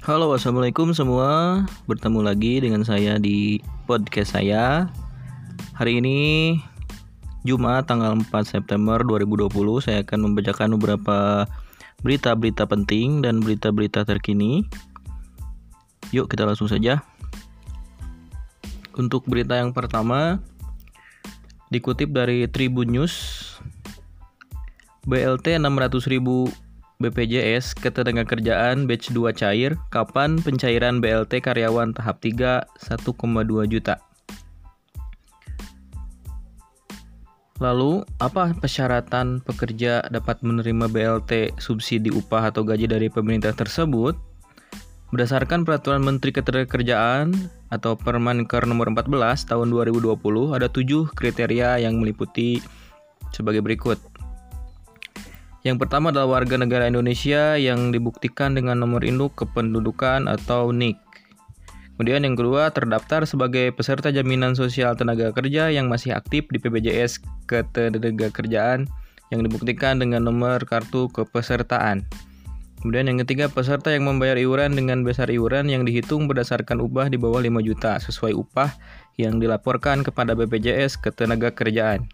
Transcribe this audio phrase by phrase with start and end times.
[0.00, 1.60] Halo, assalamualaikum semua.
[1.84, 4.88] Bertemu lagi dengan saya di podcast saya.
[5.76, 6.18] Hari ini
[7.44, 9.52] Jumat tanggal 4 September 2020
[9.84, 11.44] saya akan membacakan beberapa
[12.00, 14.64] berita-berita penting dan berita-berita terkini.
[16.16, 17.04] Yuk kita langsung saja.
[18.96, 20.40] Untuk berita yang pertama
[21.68, 23.36] dikutip dari Tribun News
[25.04, 26.69] BLT 600.000
[27.00, 33.96] BPJS Ketenagakerjaan Batch 2 cair, kapan pencairan BLT karyawan tahap 3 1,2 juta?
[37.56, 44.16] Lalu, apa persyaratan pekerja dapat menerima BLT subsidi upah atau gaji dari pemerintah tersebut?
[45.08, 47.32] Berdasarkan Peraturan Menteri Ketenagakerjaan
[47.72, 50.20] atau Permenker nomor 14 tahun 2020,
[50.52, 52.60] ada tujuh kriteria yang meliputi
[53.32, 54.09] sebagai berikut.
[55.60, 60.96] Yang pertama adalah warga negara Indonesia yang dibuktikan dengan nomor induk kependudukan atau NIK.
[62.00, 67.20] Kemudian yang kedua terdaftar sebagai peserta jaminan sosial tenaga kerja yang masih aktif di BPJS
[67.44, 68.88] Ketenagakerjaan
[69.28, 72.08] yang dibuktikan dengan nomor kartu kepesertaan.
[72.80, 77.20] Kemudian yang ketiga peserta yang membayar iuran dengan besar iuran yang dihitung berdasarkan upah di
[77.20, 78.72] bawah 5 juta sesuai upah
[79.20, 82.08] yang dilaporkan kepada BPJS Ketenagakerjaan.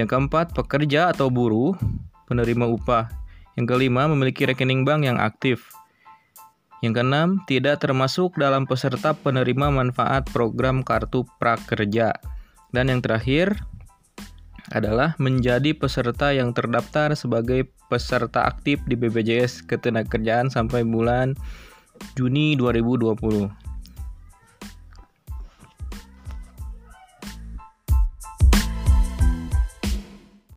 [0.00, 1.76] Yang keempat pekerja atau buruh
[2.28, 3.08] penerima upah.
[3.56, 5.72] Yang kelima, memiliki rekening bank yang aktif.
[6.84, 12.14] Yang keenam, tidak termasuk dalam peserta penerima manfaat program kartu prakerja.
[12.70, 13.58] Dan yang terakhir
[14.70, 21.34] adalah menjadi peserta yang terdaftar sebagai peserta aktif di BPJS Ketenagakerjaan sampai bulan
[22.14, 23.67] Juni 2020.